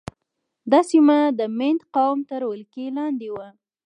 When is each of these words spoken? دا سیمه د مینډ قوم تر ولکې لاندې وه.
دا 0.71 0.79
سیمه 0.89 1.19
د 1.39 1.41
مینډ 1.57 1.79
قوم 1.95 2.19
تر 2.29 2.41
ولکې 2.51 2.85
لاندې 2.97 3.27
وه. 3.35 3.47